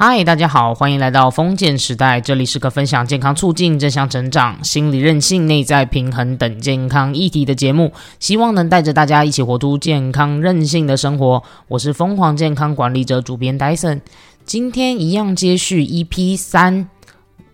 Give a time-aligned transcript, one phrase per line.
[0.00, 2.20] 嗨，大家好，欢迎来到封建时代。
[2.20, 11.42] 这里是个分享健康促进、正向成长、心理韧性、内在平衡等健康议题的节目，希望能带着大家一起活出健康韧性的生活。
[11.66, 14.00] 我是疯狂健康管理者主编 Dyson，
[14.44, 16.88] 今天一样接续 EP 三。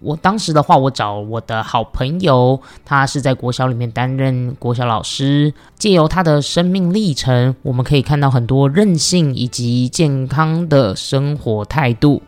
[0.00, 12.20] 我当时的话，我找我的好朋友，他是在国小里面担任国小老师，借由他的生命历程，我们可以看到很多韧性以及健康的生活态度。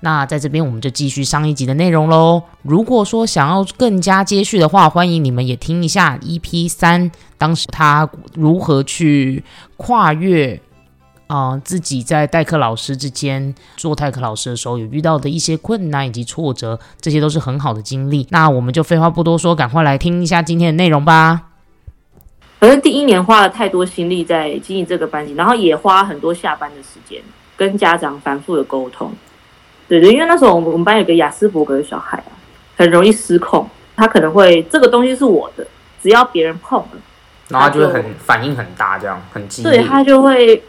[0.00, 2.42] 那在这边，我们就继续上一集的内容喽。
[2.62, 9.44] 如果说想要更加接续的话，欢迎你们也听一下 EP 三，当时他如何去
[9.76, 10.60] 跨越。
[11.26, 18.26] 啊，自己在代课老师之间做代课老师的时候，有遇到的一些困难以及挫折，这些都是很好的经历。
[18.30, 21.42] 那我们就废话不多说，赶快来听一下今天的内容吧。
[22.58, 27.22] 反正第一年花了太多心力在经营这个班级，然后也花很多下班的时间
[27.56, 29.12] 跟家长反复的沟通。
[29.90, 32.32] 对对，因为那时候我们我们班有个雅斯伯格的小孩啊，
[32.78, 35.66] 很容易失控，他可能会这个东西是我的，
[36.02, 36.88] 只要别人碰了，
[37.48, 40.62] 然后他就会很反应很大，这样很激烈，对他就会。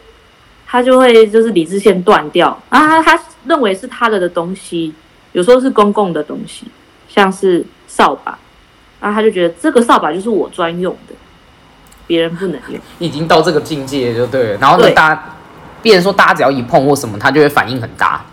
[0.73, 4.95] 他就会就是理智线断掉啊，他认为是他的的东西，
[5.33, 6.65] 有时候是公共的东西，
[7.09, 8.31] 像是扫把，
[9.01, 11.15] 啊，他就觉得这个扫把就是我专用的，
[12.07, 12.79] 别人不能用。
[12.99, 15.35] 已经到这个境界就对了，然后呢，大家，
[15.81, 18.23] 别人说大家只要一碰或什么，他就会反应很大。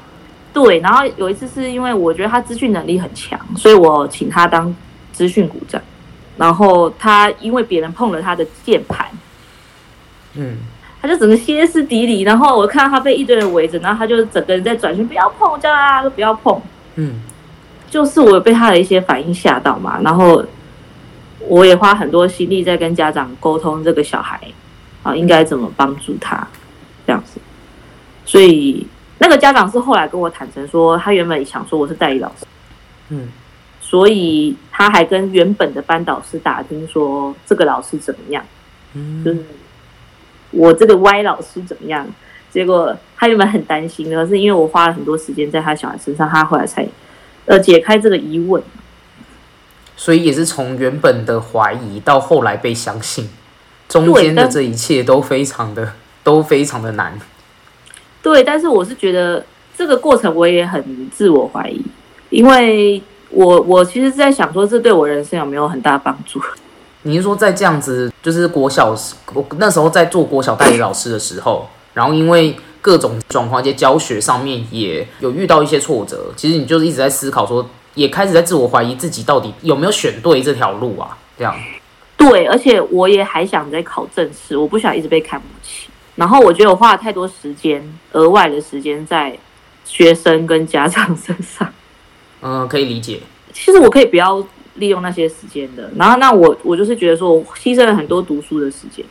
[0.64, 4.74] 对，然后有一次是因为我觉得他资讯能力很强，所以我请他当
[5.12, 5.80] 资讯股长，
[6.36, 9.06] 然后他因为别人碰了他的键盘，
[10.34, 10.56] 嗯。
[11.00, 16.60] 他就整个歇斯底里，然后我看到他被一堆人围着，然后他就整个人在转圈，不要碰，叫大家都不要碰。
[16.96, 17.20] 嗯，
[17.88, 20.44] 就是我被他的一些反应吓到嘛，然后
[21.38, 24.40] 我也花很多心力在跟家长沟通这个小孩
[25.04, 26.44] 啊，应该怎么帮助他
[27.06, 27.40] 这样子。
[28.24, 28.84] 所以
[29.18, 32.46] 那个家长是后来跟我坦诚说，他原本想说我是代理老师，
[33.10, 33.28] 嗯，
[33.80, 38.44] 所以他还跟原本的班导师打听说这个老师怎么样，
[38.94, 39.44] 嗯，就是。
[40.50, 42.06] 我这个歪老师怎么样？
[42.50, 46.88] 结果他原本很担心的，是因为我花了很多时间在他小孩身上，他后来才
[47.44, 48.62] 呃解开这个疑问。
[49.94, 53.28] 所以也是从原本的怀疑到后来被相信，
[53.90, 55.92] 中间的这一切都非常的
[56.24, 57.20] 都非常的难。
[58.22, 59.44] 对，但是我是觉得
[59.76, 61.80] 这个过程我也很自我怀疑，
[62.30, 66.40] 因为我我其实是在想说，这对我人生有没有很大帮助？
[67.02, 68.94] 你是说在这样子，就是国小
[69.32, 81.16] 我那时候在做国小代理老师的时候，然后因为各种状况，一些教学上面也有遇到一些挫折，其实你就是一直在思考，说也开始在自我怀疑自己到底有没有选对这条路啊？
[81.38, 81.54] 这样。
[82.16, 85.88] 对，而且我也还想在考正式，我不想一直被看不起。
[86.18, 89.38] 然后我觉得我花了太多时间，额外的时间在
[89.84, 91.72] 学生跟家长身上。
[92.42, 93.20] 嗯，可以理解。
[93.52, 94.44] 其实我可以不要。
[94.74, 99.04] 利用那些时间的，然后那我我就是觉得说，我牺牲了很多读书的时间，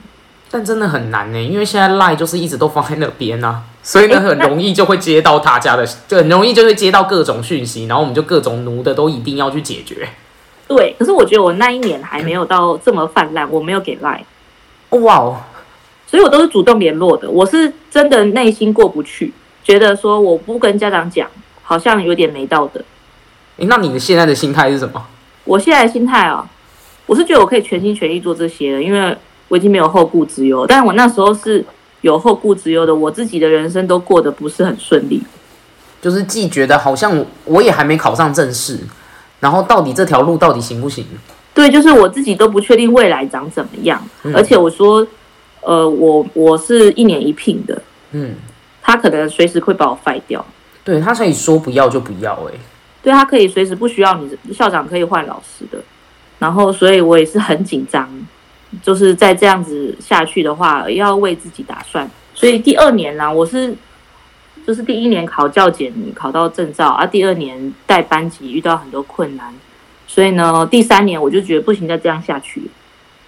[0.50, 10.08] 但真的很难呢，因为现在赖就是一直都放在那边啊，所以呢很容易就会接到大家的，就很容易就会接到各种讯息，然后我们就各种奴的都一定要去解决。
[10.70, 14.24] 对，可是我觉得我那一年还没有到这么泛滥，我没有给赖，
[14.92, 15.42] 哇哦，
[16.08, 19.32] 所以我都是主动联络的，我是真的内心过不去，
[19.64, 21.30] 觉得说我不跟家长讲，
[21.62, 22.82] 好像有点没道德。
[23.58, 25.06] 哎，那你的现在的心态是什么？
[25.44, 26.50] 我现在的心态啊，
[27.06, 29.16] 我是觉得我可以全心全意做这些了，因为
[29.50, 30.66] 我已经没有后顾之忧。
[30.66, 31.66] 但我那时候是
[32.02, 35.22] 有后顾之忧的，我自己的人生都过得不是很顺利，
[36.02, 38.80] 就是既觉得好像我也还没考上正式，
[39.40, 41.06] 然后到底这条路到底行不行？
[41.54, 44.02] 对，就是我自己都不确定未来长怎么样。
[44.34, 45.06] 而且我说，
[45.68, 47.82] 呃，我我是一年一聘的，
[48.14, 48.36] 嗯，
[48.82, 50.46] 他可能随时会把我废掉。
[50.82, 52.54] 对他可以说不要就不要，哎。
[53.04, 55.78] 对他可以随时不需要你，校长可以换老师的，
[56.40, 58.10] 然后所以我也是很紧张，
[58.82, 62.10] 就是在这样子下去的话，要为自己打算。
[62.34, 63.76] 所以第二年呢，我是
[64.66, 69.54] 就是第一年考教检考到证照，啊，第二年带班级遇到很多困难，
[70.08, 72.62] 所以呢，第三年我就觉得不行，再这样下去，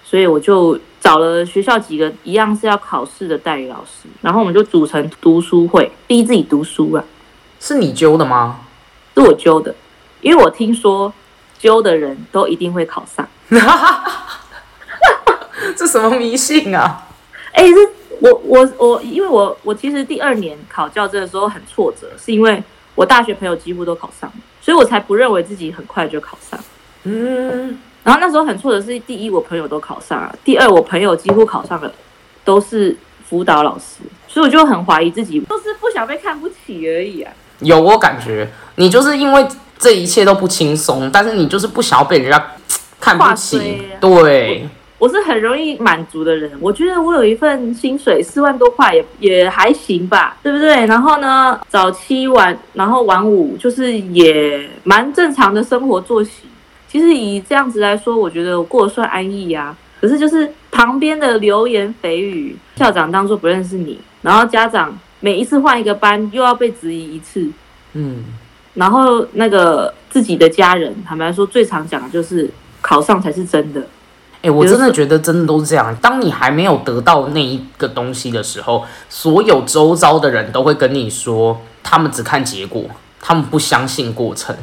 [0.06, 7.04] 所以我就找了学校几个一样是要考试的代理老师，然后我们就组成读书会，逼自己读书啊。
[7.60, 8.62] 是你揪的吗？
[9.16, 9.76] 是我揪的，
[10.22, 11.14] 因为我听说
[11.58, 13.28] 揪的人都一定会考上。
[15.76, 17.08] 这什么迷信啊？
[17.52, 17.76] 哎，是
[18.20, 22.64] 我我我，因为我我其实第二年考教证的时候很挫折，是因为
[22.96, 26.60] 我大学朋友几乎都考上了，所以我才不认为自己很快就考上。
[27.04, 31.94] 嗯，然后那时候很挫折是第一，我朋友都考上了；第二，我朋友几乎考上了，
[32.44, 33.98] 都是辅导老师，
[34.28, 37.32] 所以我就很怀疑自己，就是不想被看不起而已啊。
[37.60, 39.48] 有我感觉，你就是因为
[39.78, 42.44] 这一切都不轻松，但是你就是不想要被人家
[43.00, 43.84] 看不起。
[44.02, 44.68] 对，
[44.98, 46.52] 我是很容易满足的人。
[46.60, 50.88] 我觉得我有一份薪水四万多块，也也还行吧，对不对？
[50.88, 56.32] 然后呢，早七晚，然后晚五，就是也蛮正常的生活作息。
[56.92, 59.76] 其实以这样子来说，我觉得我过得算安逸呀。
[60.02, 67.46] 可是就是旁边的流言蜚语，校长当做不认识你，然后家长每一次换一个班又要被质疑一次，
[67.94, 68.24] 嗯，
[68.76, 72.50] 然后那个自己的家人，坦白说最常讲的就是
[72.82, 73.86] 考上才是真的。
[74.42, 75.94] 哎，我真的觉得真的都是这样。
[75.98, 82.86] 当你还没有得到那一个东西的时候，所有周遭的人都会跟你说，他们只看结果，
[83.20, 84.56] 他们不相信过程。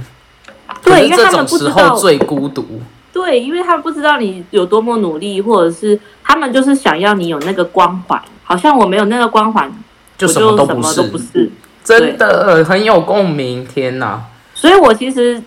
[0.87, 2.65] 对，因为他们不知道最孤独。
[3.13, 9.71] 对，因为他们不知道你有多么努力，或者是他们就是想要你有那个光环，好像我没有那个光环，
[10.17, 10.83] 就什么都不
[11.19, 11.51] 是。
[11.83, 14.21] 真的很有共鸣，天哪！
[14.55, 15.43] 所以我其实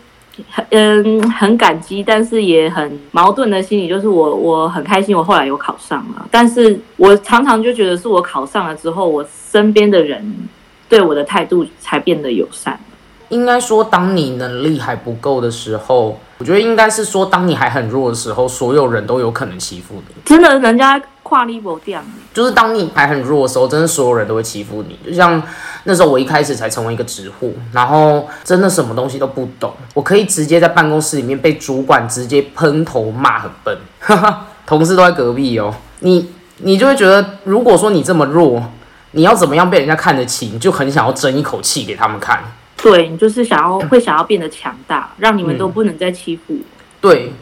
[0.50, 10.50] 很嗯很感激，但是也很矛盾的心理，就是我我很开心，我后来有考上了，但是我常常就觉得是我考上了之后，我身边的人
[10.88, 12.80] 对我的态度才变得友善。
[13.30, 20.16] 应该说，当你能力还不够的时候，我觉得应该是说，当你还很弱的时候，所有人都有可能欺负你。
[20.26, 22.04] 真的，人家跨 level 这样。
[22.34, 24.98] 就是当你还很弱的时候，真的所有人都会欺负你。
[25.06, 25.42] 就像
[25.84, 33.78] 那时候我一开始才成为一个职户，然后真的什么东西都不懂，我可以直接在办公室里面被主管直接喷头骂很笨，
[34.66, 35.74] 同事都在隔壁哦。
[36.00, 38.64] 你你就会觉得，如果说你这么弱，
[39.12, 42.44] 你要怎么样被人家看得起，你就很想要争一口气给他们看。
[42.82, 46.64] 对你就是想要会想要变得强大，让你们都不能再欺负我。
[47.02, 47.34] 对，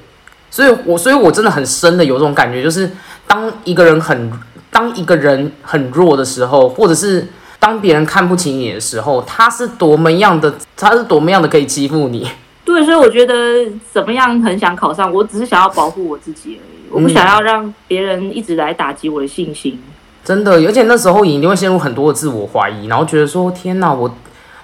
[0.49, 2.89] 所以我所以我真的很深的有这种感觉，就是
[3.27, 4.31] 当一个人很
[4.71, 7.27] 当一个人很弱的时候，或者是
[7.59, 12.27] 当别人看不起你的时候，他是多么样的，他是多么样的可以欺负你。
[12.65, 13.33] 对，所以我觉得
[13.91, 19.79] 怎么样很想考上，我只是想要保护我自己而已，我不想要让别人一直来打击我的信心。
[20.25, 24.11] 真的，而且那时候你一定会陷入很多的自我怀疑，然后觉得说天哪，我。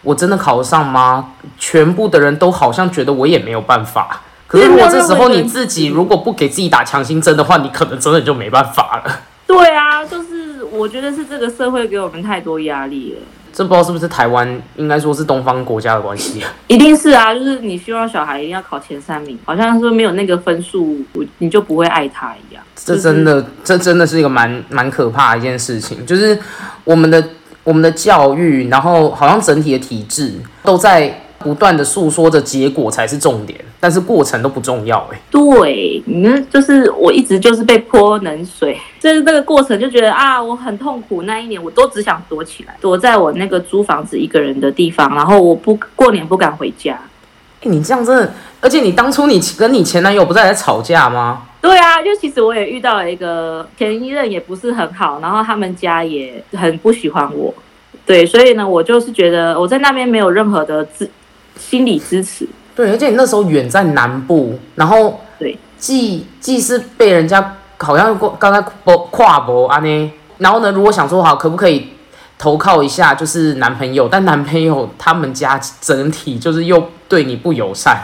[0.04, 1.32] 我真的考得上吗？
[1.58, 4.22] 全部的人都好像觉得我也没有办法。
[4.46, 9.22] 可是如果这时候你自己如果不给自己打强心针的话，你可能真的就没办法了。
[9.48, 13.22] 对啊，就是我觉得是这个社会给我们太多压力了。
[13.52, 16.44] 这不知道是不是台湾，应该说是东方国家的关系。
[16.68, 20.98] 一定是啊，就是你希望小孩一定要考前三名，好像说没有那个分数，
[21.38, 22.64] 你就不会爱他一样。
[22.76, 26.38] 这真的，这真的是一个蛮蛮可怕的一件事情，就是
[26.84, 27.24] 我们的。
[27.64, 30.34] 我们的教育，然后好像整体的体制
[30.64, 35.20] 都在不断的诉说着结果才是重点，但是过程都不重要哎。
[35.30, 41.24] 对，你们就是我一直就是被泼冷水，就是这个过程就觉得啊，我很痛苦。
[41.24, 46.98] 那一年我都只想躲起来，躲在我那个租房子一个人的地方，然后我不过年不敢回家。
[47.62, 51.44] 哎，你这样真的，而且你当初你跟你前男友不是在吵架吗？
[51.64, 57.54] 对啊，就其实我也遇到了一个前一任也不是很好，然后他们家也很不喜欢我，
[58.06, 61.10] 对，所以呢，我就是觉得我在那边没有任何的支
[61.58, 62.46] 心理支持。
[62.76, 71.88] 对，而且你那时候远在南部，然后对，既既是被人家好像过刚才博跨博啊呢，然后呢，如果想说好可不可以
[72.38, 77.98] 投靠一下，就是男朋友，但男朋友他们家整体就是又对你不友善。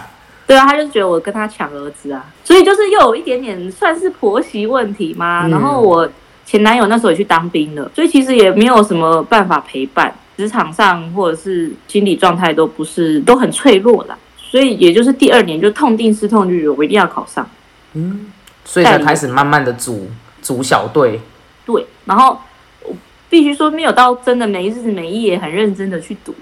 [0.50, 5.48] 对啊，他就觉得我跟他抢儿子啊，所以就是又有一点点算是婆媳问题嘛。
[5.48, 6.10] 然后我
[6.44, 14.18] 前男友那时候也去当兵了，所以其实也没有什么办法陪伴，职场上或者是心理状态都不是都很脆弱啦。
[14.38, 17.48] 所以也就是第二年就痛定思痛，就我一定要考上。
[17.94, 18.32] 嗯，
[18.65, 20.10] 所以才开始慢慢的组
[20.41, 21.22] 组小队。
[21.63, 22.36] 对，然后
[22.82, 22.96] 我
[23.29, 26.34] 必须说没有到真的每一日每一夜很认真的去读。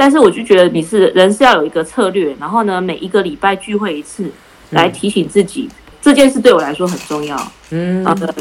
[0.00, 4.30] 但是我就觉得你是人是要有一个策略，然后呢，每一个礼拜聚会一次，
[4.70, 5.68] 来提醒自己
[6.00, 7.36] 这件事对我来说很重要。
[7.70, 8.32] 嗯，好的，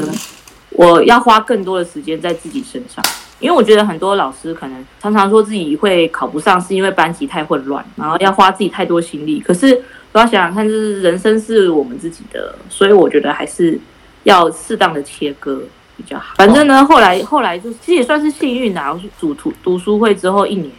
[0.69, 3.03] 我要花更多的时间在自己身上，
[3.39, 9.39] 因为我觉得很多老师可能常常说自己会考不上，是因为班级太混乱，然后要花自己太多心力。
[9.39, 13.79] 可是我要想想看，就是人生是我们自己的，所以我觉得还是
[14.25, 15.63] 要适当的切割
[15.97, 16.35] 比较好。
[16.37, 20.69] 反正呢，后来后来就其实也算是幸运的，我是主图读书会之后一年。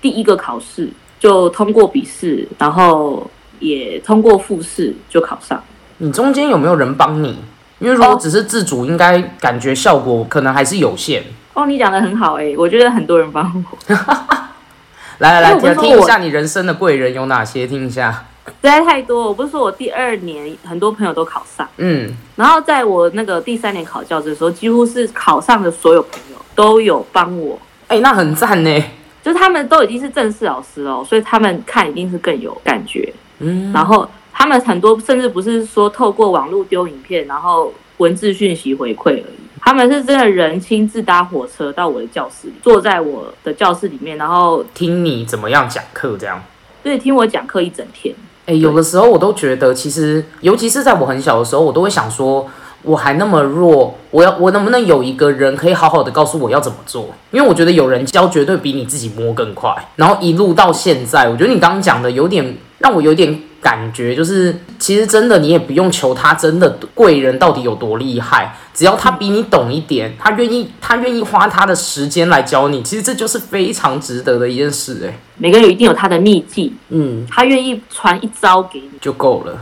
[0.00, 0.88] 第一个考试
[1.18, 5.62] 就通过笔试，然后也通过复试就考上。
[5.98, 7.38] 你中间有没有人帮你？
[7.78, 11.22] 因为如果只是自主，应该感觉效果可能还是有限。
[11.52, 13.94] 哦，你讲的很好哎，我觉得很多人帮我。
[15.18, 17.66] 来来来，听一下你人生的贵人有哪些？
[17.66, 18.24] 听一下。
[18.46, 27.58] 实在太多，我不是说我第二年很多朋友都考上，嗯，然后在我那个第三年考教的时候，几乎是考上的所有朋友都有帮我。
[27.88, 28.84] 哎，那很赞呢。
[29.26, 33.12] 就是他们都已经是正式老师了，所以他们看一定是更有感觉。
[33.40, 46.40] 嗯，然后他们很多甚至不是说透过网络丢影片，然后文字讯息回馈而已，他们是真的人亲自搭火车到我的教室里，坐在我的教室里面，然后听你怎么样讲课，这样。
[46.84, 48.14] 对，听我讲课一整天。
[48.46, 52.48] 哎，有的时候我都觉得，其实尤其是在我很小的时候，我都会想说。
[52.86, 57.12] 我还那么弱，我要我能不能有一个人可以好好的告诉我要怎么做？
[57.32, 59.74] 因为我觉得有人教绝对比你自己摸更快。
[59.96, 75.02] 然后一路到现在，我觉得你刚刚讲的有点让我有点感觉，就是其实真的你也不用求他真的贵人到底有多厉害，只要他比你懂一点，他愿意他愿意花他的时间来教你，其实这就是非常值得的一件事。
[75.04, 79.58] 哎，每个人一定有他的秘技，嗯，他愿意传一招给你就够了。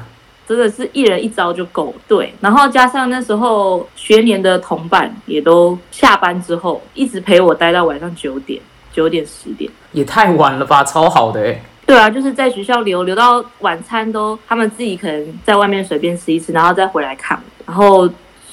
[0.46, 2.32] 真的是一人一招就够，对。
[2.40, 8.60] 然后加上那时候学年的同伴也都下班之后，一直陪我待到晚上九点、
[8.92, 10.84] 九点十点，也太晚了吧？
[10.84, 11.62] 超好的哎。
[11.86, 18.08] 对啊，就是在学校留留到晚餐都，他们自己可能在外面随便吃一吃，然后再回来看，然后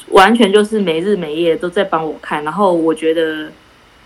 [0.10, 2.44] 完全就是没日没夜都在帮我看。
[2.44, 3.50] 然后我觉得，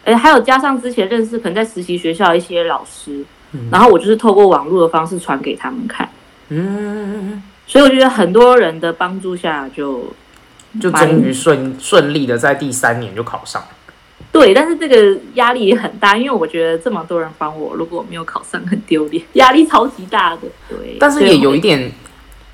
[0.04, 3.26] 哎，还有加上之前认识可能在实习学校一些老师，
[3.72, 6.08] 然后我就是透过网络的方式传给他们看。
[6.50, 7.42] 嗯。
[7.68, 10.14] 所以我觉得很多人的帮助下，就
[10.80, 13.64] 就终于顺顺利的在第三年就考上。
[14.32, 20.42] 对，但是这个压力也很大，因为我觉得这么多人帮我，如果没有考上，很丢脸，压力超级大的。
[20.70, 21.92] 对，但是也有一点，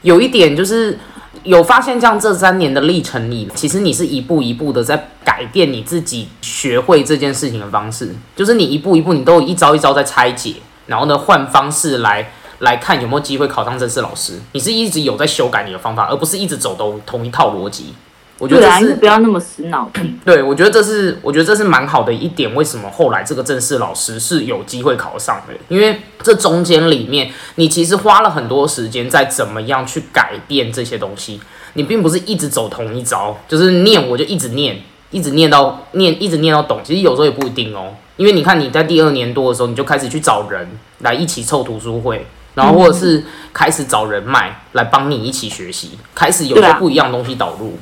[0.02, 0.98] 有一点就是
[1.44, 10.56] 有发现，这样这三年的历程里，其实你是一步一步的在改变你自己学会这件事情的方式，就是你一步一步，你都有一招一招在拆解，
[10.88, 12.32] 然后呢换方式来。
[12.62, 14.40] 来看有没有机会考上正式老师？
[14.54, 17.94] 你是一直有在修改你的方法，而不是一直走都同一套逻辑。
[18.38, 20.20] 我觉得这是不要那么死脑筋。
[20.26, 22.56] 对，我觉得这是我觉得这是蛮好的一点。
[22.56, 25.54] 为什么后来这个正式老师是有机会考上的？
[25.70, 31.40] 因为这中间里面，你其实花了很多时间在怎么样去改变这些东西。
[31.74, 36.80] 你并不是一直走同一招，就是念我就一直念，一直念到念，一直念到懂。
[36.84, 40.68] 其实有时候也不一定哦，因为你看你在第二年多的时候，你就开始去找人
[41.00, 42.26] 来一起凑读书会。
[42.54, 47.78] 然后或者是开始找人脉来帮你一起学习，开始有些不一样东西导入。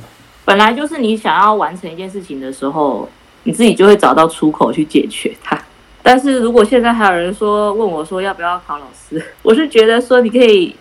[0.46, 3.10] 本来就是你想要完成一件事情的时候，
[3.44, 5.60] 你自己就会找到出口去解决它。
[6.02, 10.76] 但是如果现在还有人说问我说要不要考老师， 我是觉得说你可以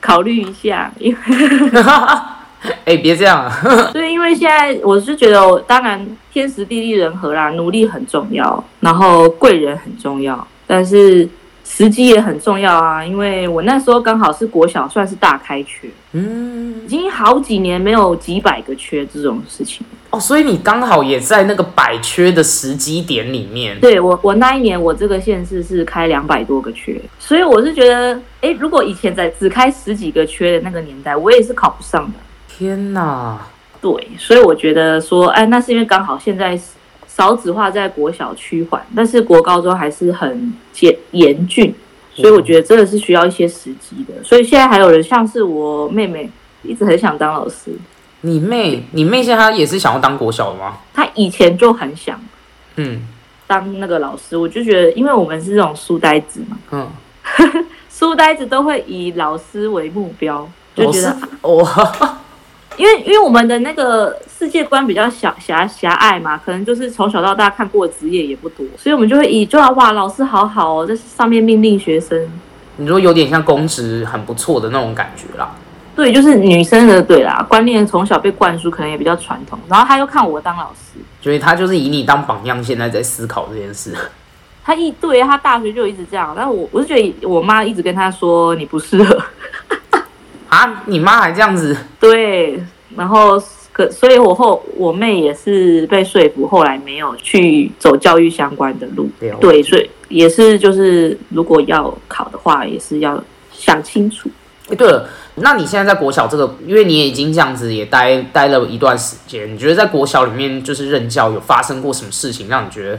[0.00, 1.18] 考虑一下，因为
[2.84, 3.60] 哎别这样啊。
[3.92, 11.28] 对，因为现在我是觉得，当然天时地利人和啦，努力很重要，然后贵人很重要，但是。
[11.68, 23.78] 时机也很重要啊，因为我那时候刚好是国小，算是大开缺，嗯，已经好几年没有几百个缺这种事情哦，所以你刚好也在那个百缺的时机点里面。
[23.80, 32.18] 对我，我那一年我这个县市是开两百多个缺，所以我是觉得，哎，如果以前在只开十几个缺的那个年代，我也是考不上的。
[32.48, 33.38] 天哪！
[33.80, 36.58] 对，所以我觉得说，哎，那是因为刚好现在。
[37.16, 41.74] 少子化在国小趋缓，但是国高中还是很严严峻，
[42.12, 44.12] 所以我觉得真的是需要一些时机的。
[44.22, 46.30] 所以现在还有人像是我妹妹，
[46.62, 47.72] 一直很想当老师。
[48.20, 50.76] 你妹，你妹现在也是想要当国小的吗？
[50.92, 52.20] 她以前就很想，
[52.74, 53.00] 嗯，
[53.46, 54.36] 当那个老师。
[54.36, 56.90] 我就觉得，因为我们是这种书呆子嘛，嗯，
[57.88, 61.16] 书呆子都会以老师为目标，就觉得
[61.48, 62.18] 哇。
[62.76, 72.18] 因为因为我们的那个世界观比较小狭狭隘嘛，可能就是从小到大看过的职业也不多，所以我们就会以就要哇老师好好哦，在上面命令学生。
[72.76, 75.50] 你说有点像公职很不错的那种感觉啦。
[75.94, 79.58] 对，就是女生的对啦，观念从小被灌输，可能也比较传统。
[79.66, 83.94] 然后他又看我当老师，所以他就是以你当榜样，现在在思考这件事。
[84.62, 89.22] 他一对他大学就一直这样，但我我是觉得我妈一直跟他说你不适合。
[90.48, 90.82] 啊！
[90.86, 91.76] 你妈还这样子？
[91.98, 92.62] 对，
[92.96, 99.08] 然后可，所以我后我妹也是被说服，后来没有去走教育相关的路。
[99.40, 103.22] 对，所以也是就是如果要考的话，也是要
[103.52, 104.30] 想清楚。
[104.68, 112.98] 哎，对了，那你现在在国小这个，因为你也已经这样子也待待了一段时间，你觉得在国小里面就是任教有发生过什么事情，让你觉得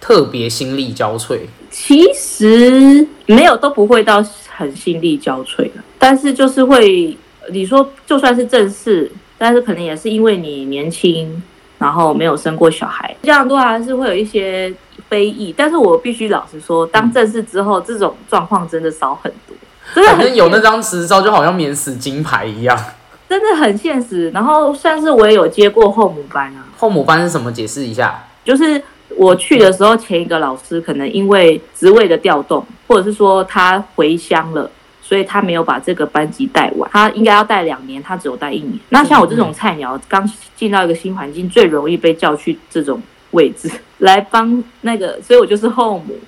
[0.00, 1.38] 特别心力交瘁？
[1.70, 4.24] 其实没有，都不会到。
[4.58, 7.16] 很心力交瘁的，但是就是会，
[7.52, 11.40] 你说就算是正式，但是可能也是因为你年轻，
[11.78, 14.74] 然后没有生过小孩，这样都还是会有一些
[15.08, 15.54] 非议。
[15.56, 19.56] 但是我必须老实说，当正式之后，这种状况真的少很多。
[19.94, 22.76] 真的很有那张执照，就好像免死金牌一样，
[23.30, 24.28] 真的很现实。
[24.30, 27.52] 然后算是我也有接过后母班啊，后母班是什么？
[27.52, 28.82] 解释一下，就是
[29.16, 34.68] 我去的时候，前一个老师可能因为职位的调动，或者是说他回乡了，
[35.00, 36.90] 所以他没有把这个班级带完。
[36.92, 38.76] 他应该要带两年，他只有带一年。
[38.88, 46.18] 那像我这种菜鸟，刚进到一个新环境，最容易被叫去这种位置 来帮那个，所以我就是后母。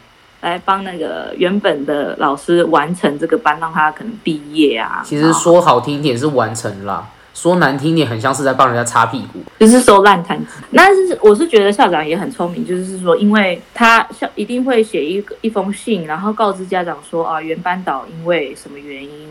[0.42, 5.02] 来帮那个原本的老师完成这个班，让他可能毕业啊。
[5.04, 7.06] 其实说好听点是完成了，
[7.40, 10.62] 说难听点很像是在帮人家擦屁股，就是收烂摊子。
[10.74, 19.28] 但是我是觉得校长也很聪明，就是说，因为他校一定会写一个一封信，然后告知家长说啊，原班导因为什么原因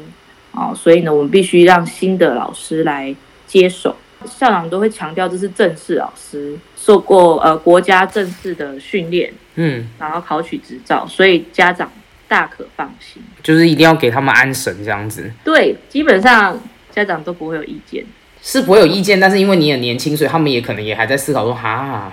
[0.54, 3.96] 哦，所以呢，我们必须让新的老师来接手。
[4.26, 11.90] 校长都会强调这是正式老师，受过呃国家正式的训练，嗯，然后考取执照，所以家长
[12.28, 15.32] 大可放心，就是一定要给他们安神这样子。
[15.44, 16.60] 对，基本上
[16.92, 18.06] 家长都不会有意见，
[18.42, 22.12] 是不会有意见，但是因为你很年轻，所以他们也可能也还在思考说，哈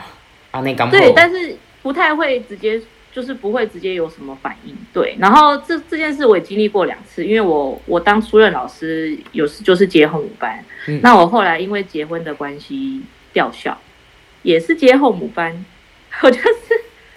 [0.50, 2.80] 啊那刚对，但是不太会直接。
[3.16, 5.16] 就是不会直接有什么反应，对。
[5.18, 10.62] 然后这这件事我也经历过两次，因为我我当初任老师有时就是接后母班，
[11.00, 13.00] 那我后来因为结婚的关系
[13.32, 13.74] 调校，
[14.42, 15.64] 也是接后母班，
[16.20, 16.50] 我就是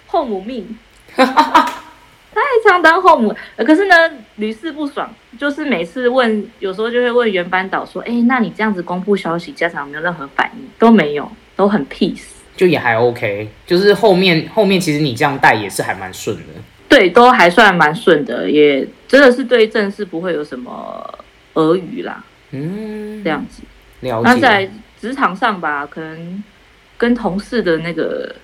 [0.06, 0.78] 后母命，
[2.34, 3.34] 太常当后母。
[3.58, 3.94] 可是呢
[4.36, 10.68] 屡试不爽，就是每次问，有时候就会问原班导说，哎，那你这样子公布消息，家长有没有任何反应？
[10.78, 12.28] 都没有，都很 peace。
[12.56, 16.42] 就也还 OK，就是后面后面其实你这样带也是还蛮顺的，
[16.90, 21.18] 对，都还算蛮顺的，也真的是对正事不会有什么
[21.54, 23.62] 俄语啦，嗯，这样子。
[24.00, 24.28] 了解。
[24.28, 24.70] 那在
[25.00, 26.44] 职场上吧，可能
[26.98, 28.34] 跟同事的那个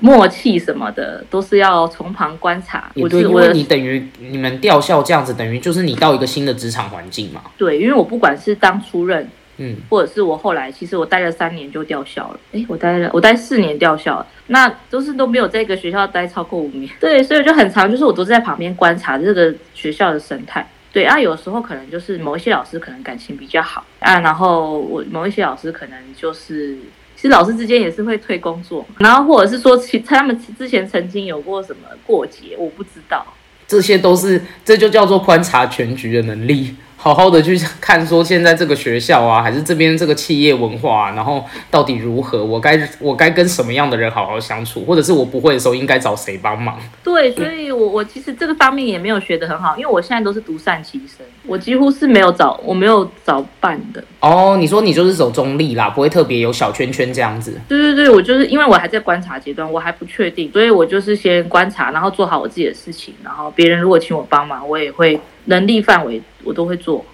[0.00, 2.90] 默契什么的，都是要从旁观察。
[2.94, 7.42] 也对，因为你等于你们调校这样子，等于就是你到一个新的职场环境嘛。
[7.56, 9.28] 对，因为我不管是当初任。
[9.56, 12.40] 嗯，或者是我后来，其实我待了三年就调校了。
[12.52, 16.90] 哎，我待了，我待四年调校，那都是都没有在一个学校待超过五年。
[16.98, 20.68] 对，所以就很长，就是我都是在旁边观察这个学校的生态。
[20.92, 26.76] 对啊，有时候可能就是某一些老师可能感情比较好啊，然后我某一些老师可能就是，
[27.24, 33.24] 其实老师之间也是会退工作，然后或者是说其他们之前曾经有过什么过节，我不知道。
[33.66, 36.76] 这些都是，这就叫做观察全局的能力。
[37.04, 42.42] 好好的去看，说现在这个学校啊，还是这边这个企业文化，然后到底如何？
[42.42, 46.78] 我该我该跟什么样的人好好相处，或者是我不会的时候应该找谁帮忙？
[47.02, 54.02] 对，所以我我其实这个方面也没有学得很好，因为我现在都是独善其身，我几乎是没有找我没有找伴的。
[54.20, 57.60] 哦，你说你就是走中立啦，不会特别有小圈圈这样子？
[57.68, 65.20] 对对对，我就是因为我还在观察阶段，我还不确定，所以我就是先观察，然后做好我自己的事情，然后别人如果请我帮忙，我也会。
[65.46, 67.04] 能力范围我都会做，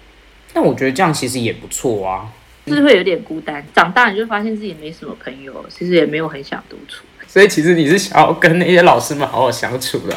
[0.53, 2.27] 但我觉得这样其实也不错啊，
[2.65, 3.65] 就是会有点孤单。
[3.73, 7.03] 长大你就发现自己没什么朋友，其实也没有很想独处。
[7.27, 10.15] 所以其实你是想要跟那些老师们好好相处的。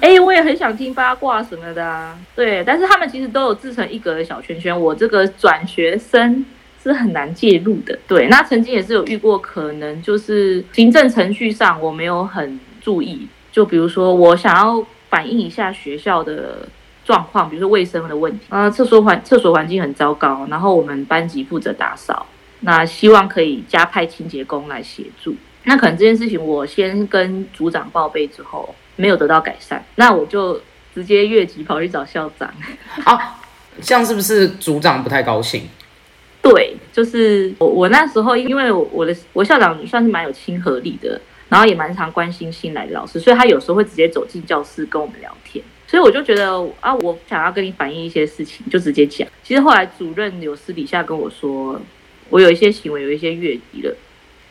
[0.00, 2.16] 哎，我也很想听八卦什么的啊。
[2.36, 6.46] 对，但是他们其实都有自成一格的小圈圈，我这个转学生
[6.80, 7.98] 是很难介入的。
[8.06, 16.68] 对，那曾经也是有遇过，可能就是行政程序上我没有很注意，就比如说我想要反映一下学校的。
[17.04, 22.26] 状况，比如说卫生的问题，啊，厕所环厕所环境很糟糕，然后我们班级负责打扫，
[22.60, 25.34] 那希望可以加派清洁工来协助。
[25.64, 30.60] 那可能这件事情我先跟组长报备之后，没有得到改善，那我就
[30.94, 32.52] 直接越级跑去找校长。
[33.04, 33.40] 啊，
[33.82, 35.68] 这样是不是组长不太高兴？
[36.42, 45.43] 对，就是我我那时候因为我的我校长算是蛮有亲和力的，然后也蛮常关心新来的老师，所以他有时候会直接走进教室跟我们聊天。
[45.86, 49.26] 所以我就觉得啊，我想要跟你反映一些事情，就直接讲。
[49.42, 51.80] 其实后来主任有私底下跟我说，
[52.30, 53.94] 我有一些行为有一些越级了。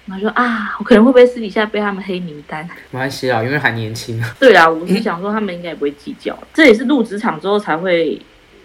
[0.07, 2.63] 他说啊，我可能会不会私底下被他们黑名单？
[2.91, 4.21] 没关系啊，因为还年轻。
[4.39, 6.37] 对啊，我是想说他们应该也不会计较。
[6.53, 8.21] 这也是入职场之后才会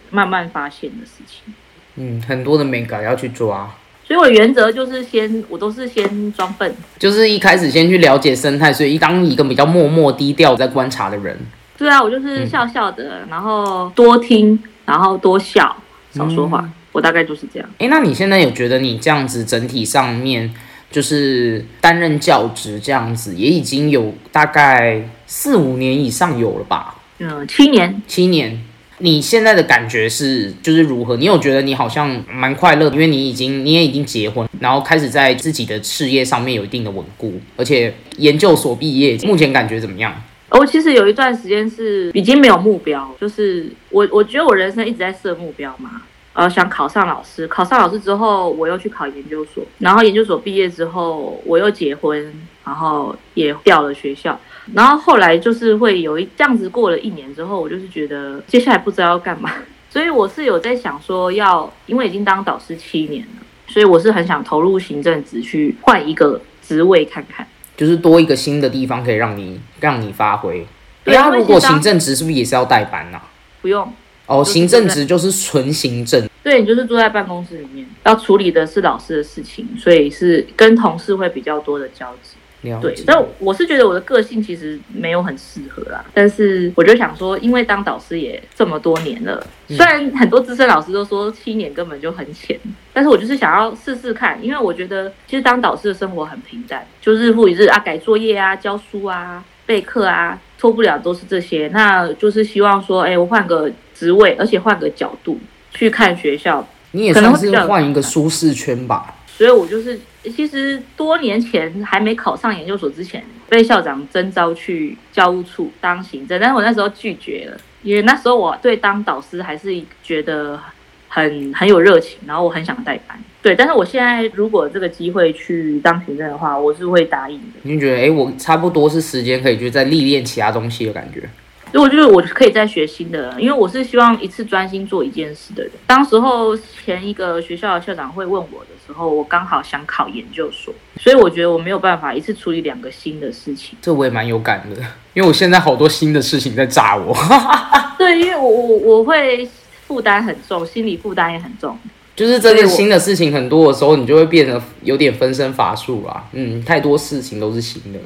[0.09, 1.53] 慢慢发现的事情。
[1.95, 3.69] 嗯，很多的美感要去抓。
[4.05, 11.37] 所以我原则就是先，我都是先装笨，就是一开始先去了解生态，所以当一个比较默默低调在观察的人。
[11.79, 15.75] 对啊，我就是笑笑的，然后多听，然后多笑，
[16.11, 16.69] 少说话。
[16.91, 17.69] 我大概就是这样。
[17.77, 20.53] 哎，那你现在有觉得你这样子整体上面
[20.91, 26.95] 就是担任教职这样子，也已经有大概四五年以上有了吧？
[27.19, 28.01] 嗯，七年。
[28.07, 28.59] 七年。
[29.01, 31.15] 你现在的感觉是就是如何？
[31.15, 40.13] 你有觉得你好像蛮快乐，因为你已经你也已经结婚，然后开始在自己的事业上面有一定的稳固，而且研究所毕业，目前感觉怎么样？
[40.51, 46.01] 我其实有一段时间是已经没有目标，就是我我觉得我人生一直在设目标嘛，
[46.33, 52.33] 呃，想考上老师，考上老师之后，我又去考研究所，然后研究所毕业之后，我又结婚，
[52.65, 54.39] 然后也调了学校，
[54.73, 59.51] 然后后来就是会有一这样子过了一年之后，我就是觉得接下来不知道要干嘛，
[59.89, 67.47] 所以我是有在想说要，因为已经当导师七年了，所以我是很想投入行政职去换一个职位看看，
[67.79, 70.67] 就是多一个新的地方可以让你让你发挥。
[71.05, 73.21] 对啊，如果行政职是不是也是要代班呐？
[73.61, 73.89] 不用。
[74.25, 82.35] 哦，行政职就是纯行政，对你就是坐在办公室里面，要处理的是老师的事情，所以是跟同事会比较多的交集。
[82.61, 86.03] 对，但我是觉得我的个性其实没有很适合啦。
[86.13, 92.59] 但是我就想说，因为当导师也这么多年了，虽然很多资深老师都说七年根本就很浅，
[92.93, 101.69] 但是我就是想要试试看，因为我觉得其实当导师的生活很平淡，就日复一日啊，改作业啊，教书啊，备课啊，错不了都是这些。
[101.73, 103.69] 那就是希望说，哎，我换个。
[103.99, 105.37] 职位，而且换个角度
[105.71, 109.13] 去看学校，你也算是换一个舒适圈吧。
[109.27, 119.69] 所以我就是，其实多年前还没考上研究所之前，被校长征召去教务处当行政，但是我那时候拒绝了，因为那时候我对当导师还是
[120.03, 120.59] 觉得
[121.07, 123.17] 很 很有热情，然后我很想代班。
[123.41, 127.59] 对，但是我现在如果这个机会去当行政的话，我是会答应的。
[127.63, 131.23] 你觉得，哎，我差不多是时间可以就再历练其他东西的感觉。
[131.71, 135.71] 如果就是我可以再学新的，因为我是希望一次专心做一件事的人。
[135.85, 143.77] 当时候前一个学校的校长会问我的时候，我刚好想考研究所，所以我觉得我没有办法一次处理两个新的事情。
[143.81, 144.81] 这我也蛮有感的，
[145.13, 147.15] 因为我现在好多新的事情在炸我。
[147.99, 149.47] 对，因为我我我会
[149.85, 151.77] 负担很重，心理负担也很重。
[152.15, 156.25] 就是这件新的事情很多的时候，你就会变得有点分身乏术啊。
[156.33, 157.99] 嗯，太多事情都是新的。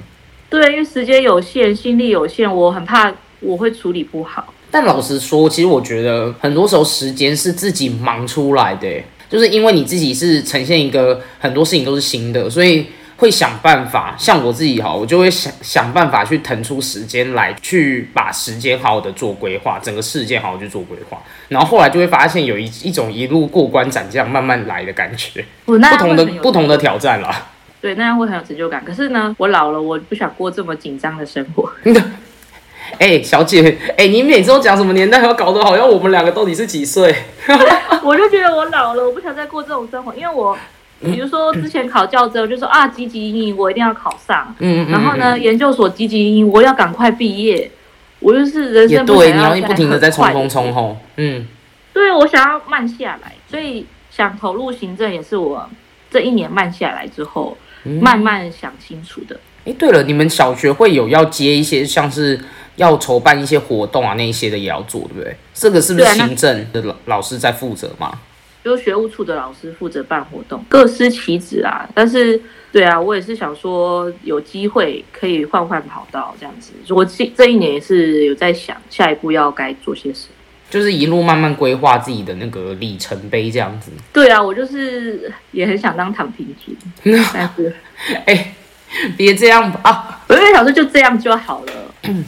[0.50, 3.12] 对，因为时间有限，心力有限，我很怕。
[3.44, 14.16] 我会处理不好，但老实说，其实我觉得很多时候时间是自己忙出来的，就是因为你自己是呈现一个很多事情都是新的，所以会想办法。
[14.18, 27.50] 像我自己哈，我就会想想办法去腾出时间来，去把时间好好的做规划，整个事件好好去做规划，然后后来就会发现有一一种一路过关斩将慢慢来的感觉，不同的不同的挑战啦。
[27.82, 28.82] 对，那样会很有成就感。
[28.86, 31.70] 可是呢，我老了，我不想过这么紧张的生活。
[33.00, 37.14] 哎，小姐，哎，你每次都讲什么年代，要搞得好像我们两个到底是几岁？
[38.04, 40.58] 我就觉得我老了，我不想再过这种生活，因为我，
[41.02, 47.72] 比如说之前考教资，我，就说啊，积极英我一定要考上，嗯嗯，然后呢，研究所积极英我要赶快毕业，
[48.20, 50.74] 我就是人生对，你要不停的在冲冲冲。
[50.74, 51.48] 吼，嗯，
[51.94, 55.68] 对我想要慢下来，所以想投入行政也是我
[56.12, 57.58] 这一年慢下来之后
[58.02, 59.40] 慢慢想清楚的。
[59.66, 62.40] 哎，对了，你们小学会有要接一些像是。
[62.76, 65.36] 要筹办一些活动啊，那一些的也要做，对不对？
[65.54, 68.20] 这个是不是行政的老老师在负责嘛？
[68.64, 71.86] 就学务处的老师负责办活动，各司其职啊。
[71.94, 76.72] 但是，对啊，我也是想说，有机会可以换换跑道这样子。
[76.88, 80.36] 我这这一年也是有在想，下一步要该做些什么，
[80.70, 83.92] 就是一路慢慢规划自己的那个里程碑这样子。
[84.14, 86.72] 对啊，我就是也很想当躺平族，
[87.34, 87.76] 但是，
[88.26, 88.54] 哎，
[89.18, 91.74] 别这样吧，我就想说就这样就好了。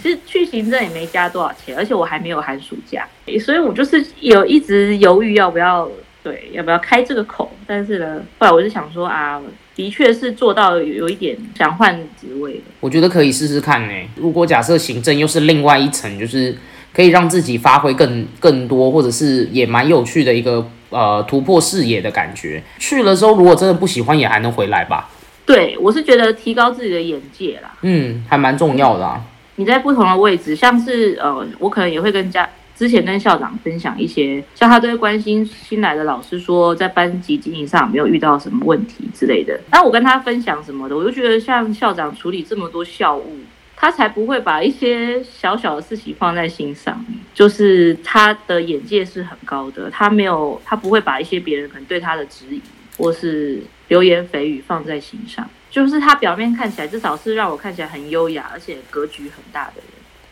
[0.02, 3.06] 其实去行政也没加多少钱，而且我还没有寒暑假，
[3.44, 5.90] 所以我就是有一直犹豫要不要
[6.24, 7.52] 对要不要开这个口。
[7.68, 9.42] 但是呢，后来我就想说啊，
[9.76, 13.94] 的确是做到有一点想换职位的我觉得可以试试看呢。
[14.16, 16.56] 如果假设行政又是另外一层，就是
[16.94, 22.64] 可以让自己发挥更更多，或者是也蛮有趣的一个呃突破视野的感觉。
[22.80, 25.10] 去了之后，如果真的不喜欢，也还能回来吧。
[25.46, 27.74] 对，我是觉得提高自己的眼界啦。
[27.82, 29.22] 嗯，还蛮重要的。
[29.56, 39.58] 你在不同的位置，像是呃，我可能也会跟家之前跟校长分享一些，像他都会关心新来的老师说，在班级经营上有没有遇到什么问题之类的。
[39.72, 43.40] 那我跟他分享什么的，我就觉得像校长处理这么多校务，
[43.78, 52.62] 他才不会把一些小小的事情放在心上，就是他的眼界是很高的，他没有，他不会把一些别人可能对他的质疑
[52.98, 55.50] 或是流言蜚语放在心上。
[55.76, 59.84] 就是他表面看起来，至少是让我看起来很优雅，而且格局很大的人。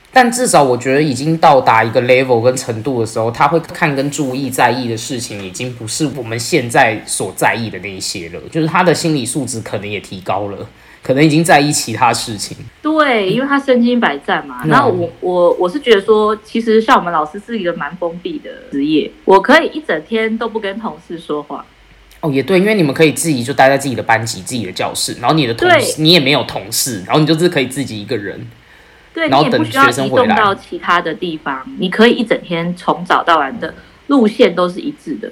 [0.10, 8.40] 但至少我觉得已经到达一个 level 跟程度的时候，他会看跟注意、在意的事情，已经不是我们现在所在意的那一些了。
[8.50, 10.66] 就是他的心理素质可能也提高了，
[11.02, 12.56] 可能已经在意其他事情。
[12.82, 14.64] 对，因为他身经百战嘛。
[14.66, 21.66] 然后我我我是觉得说，其实像我们老师是一个蛮封闭的职业，我可以一整天都不跟同事说话。
[22.24, 28.48] 哦，也对，因为你们可以自己就待在自己的班级、自己的教室，然后你的同事你也没有同事，然后你就是可以自己一个人，
[29.14, 30.34] 对，然后等学生回来。
[30.34, 33.76] 到其他的地方，你可以一整天从早到晚的
[34.08, 35.30] 路线都是一致的。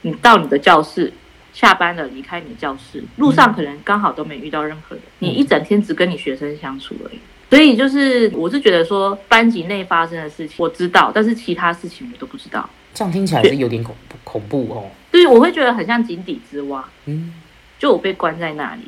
[0.00, 1.12] 你到你的教室，
[1.52, 7.20] 下班了离开你的教室，路上可能刚好都没遇到任何人，你一整天只跟你学生相处而已。
[7.48, 12.68] 所以就是，我是觉得说班级内发生的事情我知道，但是其他事情我都不知道。
[12.94, 14.84] 这样听起来是有点恐恐怖哦。
[15.10, 16.84] 对，我会觉得很像井底之蛙。
[17.06, 17.34] 嗯，
[17.78, 18.82] 就我被关在那里，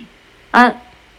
[0.51, 0.73] 啊，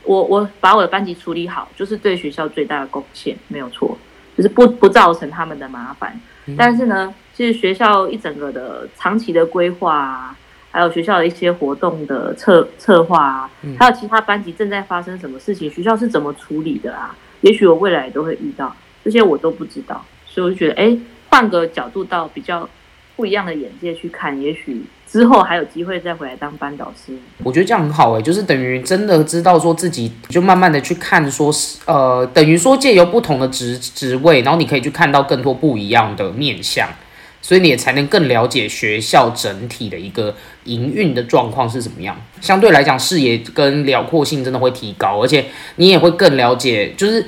[0.04, 3.98] 我我把我的班级处理好，就是对学校最大的贡献，没有错，
[4.36, 6.20] 就是不不造成他们的麻烦。
[6.58, 10.38] 但是呢，其实学校一整个的长期的规划啊，
[10.72, 17.16] 还有学校的一些活动的策策划啊，还有其他班级正在发生什么事情，学校是怎么处理的啊？
[17.42, 20.98] 也许我未来都会遇到这些，我都不知道，所以我就觉得，哎，
[21.36, 22.66] 换个角度到比较
[23.18, 27.14] 不一样的眼界去看，也许之后还有机会再回来当班导师。
[27.44, 36.88] 我觉得这样很好哎，就是等于真的知道说自己，就慢慢的去看，说是呃，等于说借由不同的职职位，然后你可以去看到更多不一样的面相，
[37.42, 42.16] 所以你也才能更了解学校整体的一个营运的状况是怎么样。
[42.40, 45.44] 相对来讲，视野跟辽阔性真的会提高，而且
[45.76, 47.26] 你也会更了解，就是。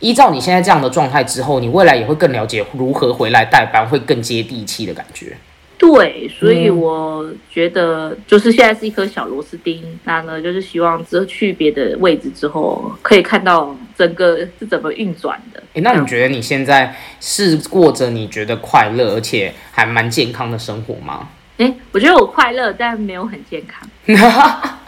[0.00, 5.36] 依照你现在这样的状态之后，你未来也会更了解如何回来代班，会更接地气的感觉。
[5.76, 15.62] 对，所以我觉得就是现在是一颗小螺丝钉，那呢就是希望之后去别的位置之后，可以看到整个是怎么运转的。
[15.74, 21.28] 哎，那你觉得你现在是过着你觉得快乐而且还蛮健康的生活吗？
[21.58, 23.88] 哎，我觉得我快乐，但没有很健康。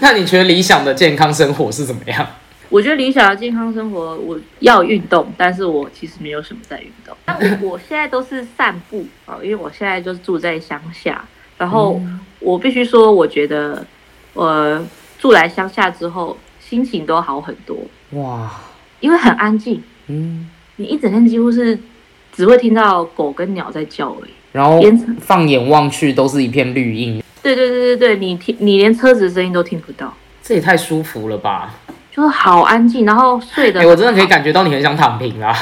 [0.00, 2.24] 那你觉得理想的健康生活是怎么样？
[2.70, 7.16] 我觉得理想的健康生活，我要运动，但是我其实没有什么在运动。
[7.24, 11.24] 那我我现在都是散步啊，因为我现在就是住在乡下，
[11.56, 12.00] 然后
[12.40, 13.86] 我必须说，我觉得
[14.34, 14.86] 呃
[15.18, 17.78] 住来乡下之后，心情都好很多。
[18.10, 18.50] 哇，
[19.00, 21.78] 因为很安静，嗯，你一整天几乎是
[22.32, 24.78] 只会听到狗跟鸟在叫而已，然后
[25.18, 27.22] 放眼望去都是一片绿荫。
[27.42, 31.74] 对对对对对，你听，你连车子声音都听不到，这也太舒服了吧。
[32.18, 33.78] 就是好安静，然后睡的。
[33.78, 35.54] 哎，我真的可以感觉到你很想躺平啊！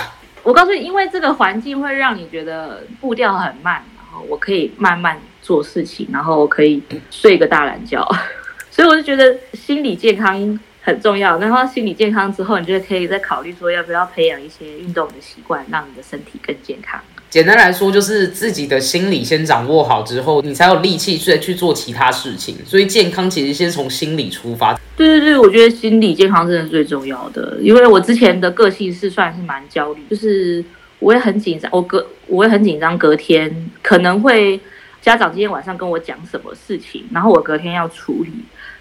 [0.43, 8.03] 我告诉你，因为这个环境会让你觉得步调很慢，然后我可以慢慢做事情，然后我可以睡个大懒觉，
[8.73, 11.37] 所以我就觉得心理健康很重要。
[11.37, 16.99] 然后心理健康之后，你就可以再考虑说要不要培养一些运动的习惯，让你的身体更健康。
[17.29, 22.57] 简单来说，就是自己的心理先掌握好之后，你才有力气去去做其他事情。
[22.65, 24.75] 所以健康其实先从心理出发。
[24.97, 27.59] 对对对，我觉得心理健康真的最重要的。
[27.61, 30.65] 因为我之前的个性是算是蛮焦虑，就是
[30.99, 34.59] 我也很紧张，我隔我也很紧张，隔天可能会
[35.01, 38.33] 家长今天晚上跟我讲什么事情，然后我隔天要处理，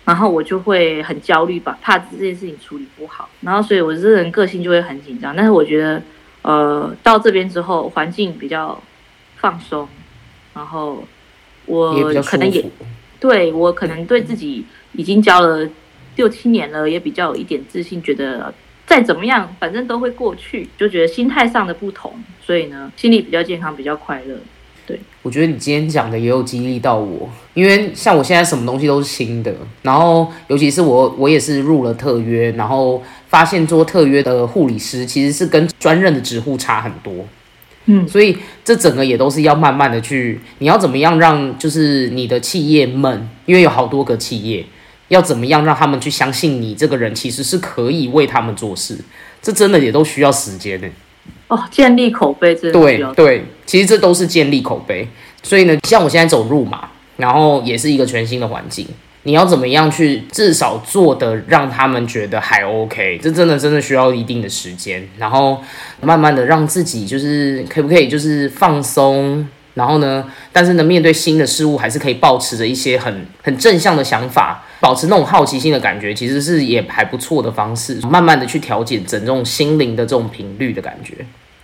[0.06, 5.36] 然后我就会很焦虑吧，怕这件事情处理不好，然后所以我这人个性就会很紧张。
[5.36, 6.01] 但是我觉得。
[6.47, 8.80] 呃，到这边之后，环境比较
[9.38, 9.89] 放松，
[10.54, 11.04] 然后
[11.65, 12.63] 我可能也
[13.19, 15.67] 对我可能对自己已经交了
[16.15, 18.54] 六七年了，也比较有一点自信，觉得
[18.86, 22.13] 再怎么样，反正都会过去，就觉得心态上的不同，
[22.45, 24.36] 所以呢，心理比较健康，比较快乐。
[24.88, 29.51] 对，我觉得你今天讲的也有激励到我，因为像我现在什么东西都是新的，
[29.82, 37.25] 然后尤其是我，我也是入了特约，然后发现做特约的护理师其实是跟专任的职护差很多，
[37.88, 44.63] 嗯，所以这整个也都是要慢慢的去，你要怎么样让就是你的企业们，因为有好多个企业，
[45.09, 48.97] 要怎么样让他们去相信你这个人其实是可以为他们做事，
[49.41, 50.87] 这真的也都需要时间的。
[51.47, 55.07] 哦，建立口碑真的对对，其实这都是建立口碑。
[55.43, 58.87] 所以呢，像我现在走入嘛，然后也是一个全新的环境，
[59.23, 63.19] 你要怎么样去至少做的让他们觉得还 OK？
[63.21, 65.61] 这真的真的需要一定的时间，然后
[66.01, 74.63] 慢慢的让自己就是可不可以就是放松，然后呢，但是呢，面对新的事物还是可以保持着一些很很正向的想法。
[74.81, 77.99] 保持那种好奇心的感觉，其实是也还不错的方式。
[78.07, 81.13] 慢慢的去调节整这种心灵的这种频率的感觉。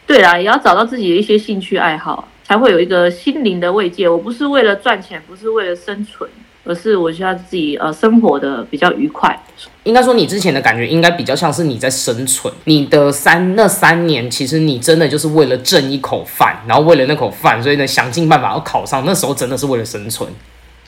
[0.07, 4.09] 对啊，也要找到自己的一些兴趣爱好，才会有一个心灵的慰藉。
[4.09, 6.27] 我不是为了赚钱，不是为了生存，
[6.63, 9.37] 而是我需要自己呃生活的比较愉快。
[9.83, 12.53] 应该说，你之前的感觉应该比较像是你在生存。
[12.65, 19.03] 你的三那三年，其实你真的就是为了挣一口饭，然后为了那口饭，所以呢想尽办法要考上。
[19.05, 20.29] 那时候真的是为了生存。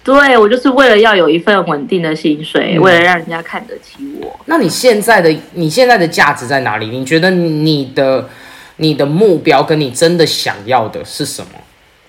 [0.03, 4.39] 对，我就是为了要有一份稳定的薪水，为了让人家看得起我。
[4.45, 6.87] 那你现在的你现在的价值在哪里？
[6.87, 8.29] 你觉得你的
[8.77, 11.51] 你的目标跟你真的想要的是什么？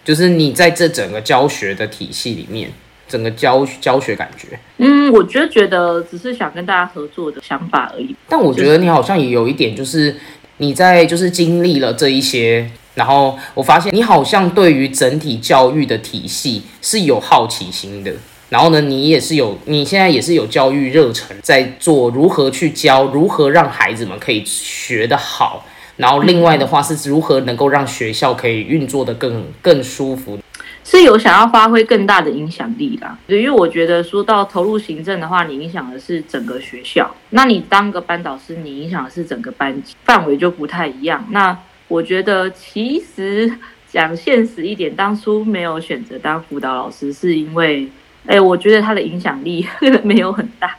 [0.05, 2.71] 就是你在这整个教学的体系里面，
[3.09, 4.59] 整个教教学感觉。
[4.79, 8.15] 嗯，我觉得觉得只是想跟大家合作的想法而已。
[8.29, 10.17] 但我觉得你好像也有一点，就是
[10.59, 12.71] 你在就是经历了这一些。
[12.95, 18.13] 然后我发现你好像对于整体教育的体系是有好奇心的，
[18.51, 25.67] 然后呢，你也是有，你现在也是有教育热忱，在做如何去教，如何让孩子们可以学得好。
[25.97, 30.39] 然后另外的话是如何能够让学校可以运作的更更舒服，
[30.85, 33.19] 是有想要发挥更大的影响力啦。
[33.27, 41.27] 因为我觉得说到投入行政的话，你影响的是整个学校；那你当个班导师，你影响的是整个班级，范围就不太一样。
[41.31, 43.51] 那我觉得其实
[43.91, 47.89] 讲现实一点，当初没有选择当辅导老师，是因为，
[48.27, 49.67] 哎，我觉得他的影响力
[50.05, 50.74] 没有很大。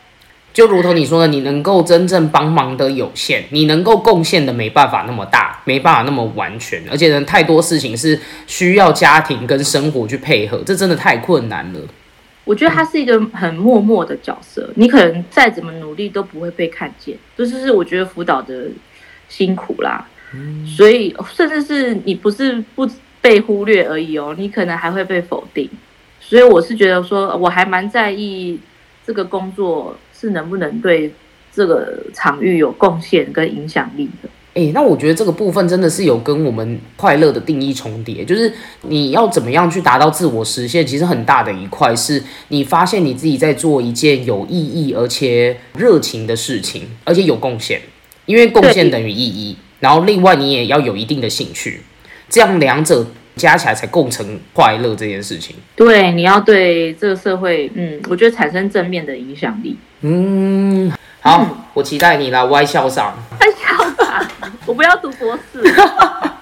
[0.55, 11.79] 就如同你说的，你能够真正帮忙的有限，你能够贡献的没办法那么大，没办法那么完全，而且呢，太多事情是需要家庭跟生活去配合，这真的太困难了。
[12.45, 18.69] 我觉得他是一个很默默的角色，你可能再怎么努力都不会被看见，这就是我觉得辅导的
[19.27, 20.07] 辛苦啦。
[20.65, 22.89] 所以甚至是你不是不
[23.19, 25.69] 被忽略而已哦，你可能还会被否定。
[26.21, 28.57] 所以我是觉得说，我还蛮在意
[29.05, 29.93] 这个工作。
[30.25, 31.13] 是能不能对
[31.53, 34.29] 这个场域有贡献跟影响力的？
[34.55, 38.51] 哎，那我觉得这个部分真的是有跟我们快乐的定义重叠，就是
[38.83, 47.81] 你要怎么样去达到自我实现，其实很大的一块是你发现你自己在做一件有意义而且热情的事情，而且有贡献，
[48.25, 49.57] 因为贡献等于意义。
[49.81, 51.81] 然后另外你也要有一定的兴趣，
[52.29, 53.05] 这样两者。
[53.35, 55.55] 加起来才构成快乐这件事情。
[55.75, 59.77] 对，你要对这个社会，嗯，我觉得产生正面的影响力。
[60.01, 63.17] 嗯，好，我期待你来歪校长。
[63.39, 64.25] 歪校长，
[64.65, 65.61] 我不要读博士。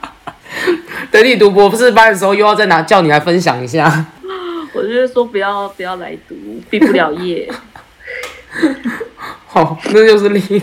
[1.10, 4.06] 等你读博士班的时候，又要再拿叫你来分享一下。
[4.74, 6.36] 我就是说，不要不要来读，
[6.70, 7.52] 毕不了业。
[9.48, 10.62] 好，那就是另一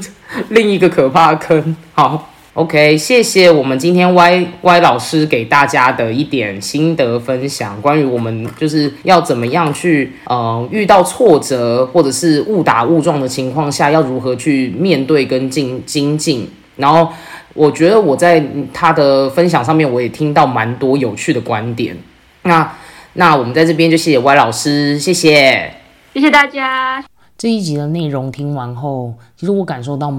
[0.50, 1.76] 另一个可怕的坑。
[1.92, 2.29] 好。
[2.60, 16.46] OK，谢谢我们今天 Y Y 老师给大家的一点心得分享，关于我们就是要怎么样去呃遇到挫折或者是误打误撞的情况下，要如何去面对跟进精进。
[16.76, 17.10] 然后
[17.54, 18.44] 我觉得我在
[18.74, 21.96] 他的分享上面，我也听到蛮多有趣的观点。
[22.42, 22.70] 那
[23.14, 25.72] 那我们在这边就谢谢 Y 老师，谢谢，
[26.12, 27.02] 谢谢大家。
[27.40, 30.12] 这一集的内容听完后，其实我感受到。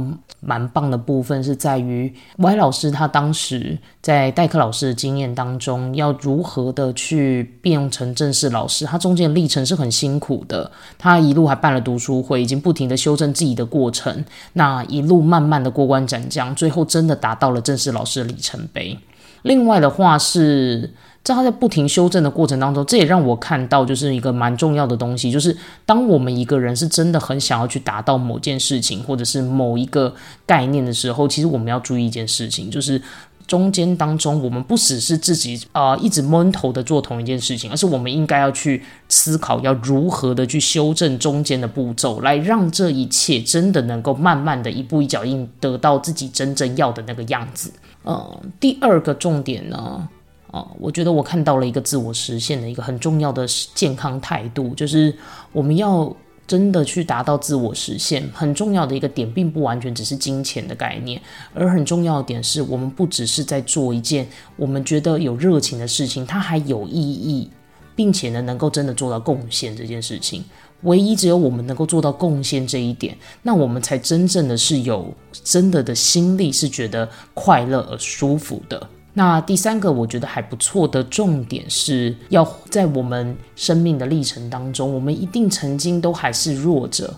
[0.44, 10.72] 蛮棒的部分是在于 Y 老师他当时在代课老师的经验当中，要如何的去变成正式老师，他中间的历程是很辛苦的。
[10.98, 18.98] 他一路还办了读书会，已经不停的修正自己的过程，那一路慢慢的过关斩将，最后真的达到了正式老师的里程碑。
[19.44, 20.90] 另外的话是。
[21.24, 25.56] 在他在不停修正的过程当中，这也让我看到就是一个蛮重要的东西，就是
[25.86, 30.14] 当我们一个人是真的很想要去达到某件事情或者是某一个
[30.48, 33.00] 概念的时候，其实我们要注意一件事情，就是
[33.46, 47.72] 中间当中我们不只是自己啊一直闷头的做同一件事情，而是我们应该要去思考要如何的去修正中间的步骤，来让这一切真的能够慢慢的一步一脚印得到自己真正要的那个样子。
[48.04, 50.10] 呃，第二个重点呢？
[50.52, 55.16] 啊，我觉得我看到了一个自我实现的一个很重要的健康态度，就是
[55.54, 56.14] 我们要
[56.46, 58.30] 真的去达到自我实现。
[58.34, 61.22] 很重要的一个点，并不完全只是金钱的概念，
[61.54, 67.50] 而很重要的点是我们不只是在做一件我们觉得有热情的事情，它还有意义，
[67.96, 70.44] 并且呢能够真的做到贡献这件事情。
[70.82, 78.90] 唯一只有我们能够做到贡献这一点，那我们才真正的是有真的的心力，是觉得快乐而舒服的。
[79.14, 87.14] 那第三个我觉得还不错的重点是要在我们生命的历程当中，我们一定曾经都还是弱者，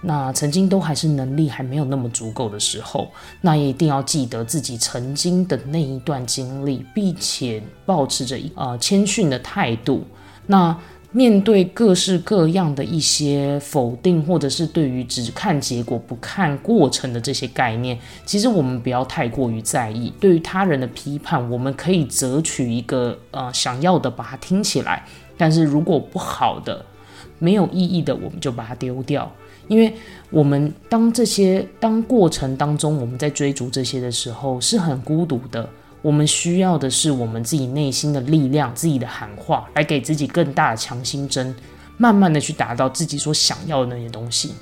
[0.00, 3.08] 那曾经都还是能力还没有那么足够的时候，
[3.42, 10.02] 那也一定要记得自己曾经的那一段经历，并且保持着一呃谦逊的态度。
[10.46, 10.76] 那
[11.16, 17.96] 面对各式各样的一些否定，或者是对于只看结果不看过程的这些概念，
[18.26, 20.12] 其实我们不要太过于在意。
[20.18, 25.04] 对于他人的批判，我们可以择取一个呃想要的把它听起来，
[25.36, 26.84] 但是如果不好的、
[27.38, 29.30] 没有意义的，我们就把它丢掉。
[29.68, 29.94] 因为
[30.30, 35.70] 我们当这些当过程当中我们在追逐这些的时候，是很孤独的。
[36.04, 41.56] 我们需要的是我们自己内心的力量，自己的喊话，来给自己更大的强心针，
[41.96, 44.52] 慢慢的去达到自己所想要的那些东西。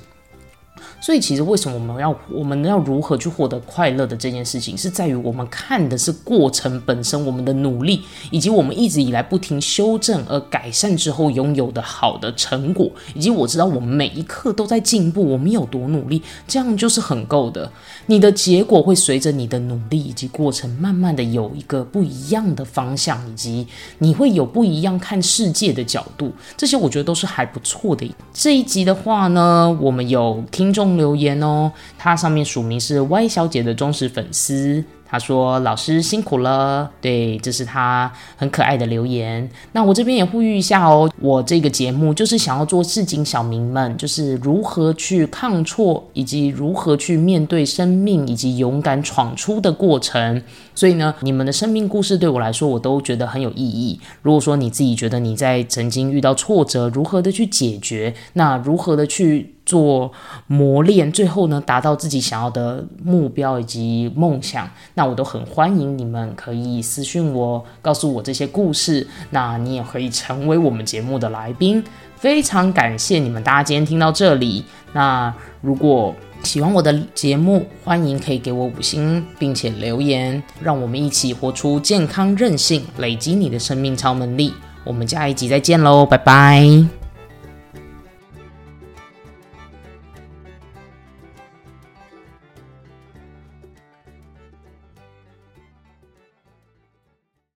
[1.03, 17.69] 所以其实为什么我们要我们要如何去获得快乐的这件事情，是在于我们看的是过程本身，我们的努力，以及我们一直以来不停修正而改善之后拥有的好的成果，以及我知道我们每一刻都在进步，我们有多努力，这样就是很够的。
[18.05, 28.09] 你的结果会随着你的努力以及过程，慢慢的有一个不一样的方向，以及你会有不一样看世界的角度，这些我觉得都是还不错的。
[28.33, 34.83] 这一集的话呢，我们有听众留言哦，它上面署名是 Y 小姐的忠实粉丝。
[35.05, 39.47] 他说：“老师辛苦了。”对，这是他很可爱的留言。
[39.73, 50.41] 那我这边也呼吁一下哦，我这个节目就是想要做市井小民们，就是如何去抗挫，以及如何去面对生命，以及勇敢闯出的过程。
[50.73, 53.99] 所以呢，你们的生命故事对我来说，我都觉得很有意义。
[54.23, 59.52] 如果说你自己觉得你在曾经遇到挫折，如何的去解决，那如何的去。
[59.65, 60.11] 做
[60.47, 69.07] 磨练，最后呢，达到自己想要的目标以及梦想，那我都很欢迎你们可以私信我，告诉我这些故事。
[69.29, 71.83] 那你也可以成为我们节目的来宾。
[72.15, 74.63] 非常感谢你们大家今天听到这里。
[74.93, 84.53] 那如果喜欢我的节目，欢迎可以给我五星，并且留言，让我们一起活出健康韧性，累积你的生命超能力。
[84.85, 87.02] 我们下一集再见喽，拜拜。